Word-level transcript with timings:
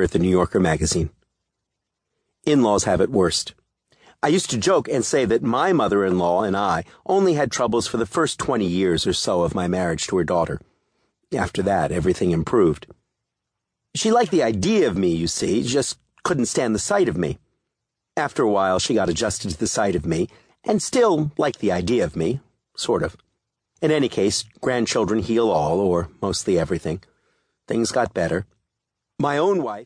at 0.00 0.12
the 0.12 0.18
New 0.18 0.30
Yorker 0.30 0.60
magazine. 0.60 1.10
In-laws 2.46 2.84
have 2.84 3.00
it 3.00 3.10
worst. 3.10 3.54
I 4.22 4.28
used 4.28 4.50
to 4.50 4.58
joke 4.58 4.88
and 4.88 5.04
say 5.04 5.24
that 5.24 5.42
my 5.42 5.72
mother-in-law 5.72 6.44
and 6.44 6.56
I 6.56 6.84
only 7.04 7.34
had 7.34 7.50
troubles 7.50 7.88
for 7.88 7.96
the 7.96 8.06
first 8.06 8.38
20 8.38 8.64
years 8.64 9.06
or 9.06 9.12
so 9.12 9.42
of 9.42 9.54
my 9.54 9.66
marriage 9.66 10.06
to 10.06 10.16
her 10.16 10.24
daughter. 10.24 10.60
After 11.34 11.62
that, 11.62 11.90
everything 11.90 12.30
improved. 12.30 12.86
She 13.94 14.12
liked 14.12 14.30
the 14.30 14.42
idea 14.42 14.86
of 14.86 14.96
me, 14.96 15.08
you 15.08 15.26
see, 15.26 15.62
just 15.62 15.98
couldn't 16.22 16.46
stand 16.46 16.74
the 16.74 16.78
sight 16.78 17.08
of 17.08 17.16
me. 17.16 17.38
After 18.16 18.42
a 18.42 18.50
while, 18.50 18.78
she 18.78 18.94
got 18.94 19.08
adjusted 19.08 19.50
to 19.50 19.58
the 19.58 19.66
sight 19.66 19.96
of 19.96 20.06
me, 20.06 20.28
and 20.64 20.80
still 20.80 21.32
liked 21.36 21.58
the 21.58 21.72
idea 21.72 22.04
of 22.04 22.14
me, 22.14 22.40
sort 22.76 23.02
of. 23.02 23.16
In 23.80 23.90
any 23.90 24.08
case, 24.08 24.44
grandchildren 24.60 25.20
heal 25.20 25.50
all, 25.50 25.80
or 25.80 26.08
mostly 26.20 26.58
everything. 26.58 27.02
Things 27.66 27.90
got 27.90 28.14
better. 28.14 28.46
My 29.18 29.38
own 29.38 29.62
wife 29.62 29.80